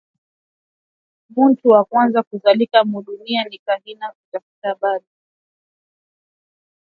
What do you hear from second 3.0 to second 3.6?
dunia ni